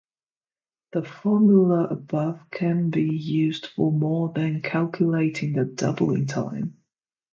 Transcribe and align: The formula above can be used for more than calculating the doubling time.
The 0.93 1.03
formula 1.03 1.83
above 1.91 2.49
can 2.49 2.89
be 2.89 3.03
used 3.03 3.67
for 3.67 3.91
more 3.91 4.33
than 4.33 4.63
calculating 4.63 5.53
the 5.53 5.65
doubling 5.65 6.25
time. 6.25 6.77